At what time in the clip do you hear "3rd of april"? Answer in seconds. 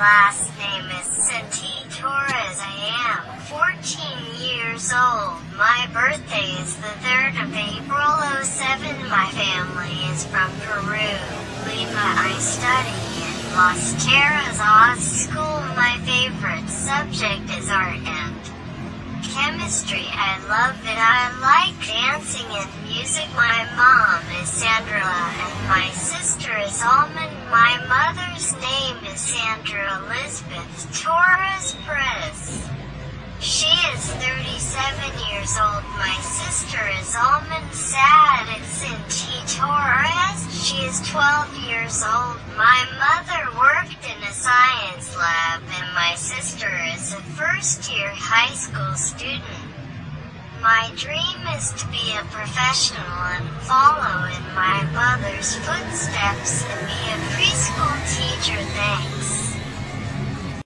7.04-8.16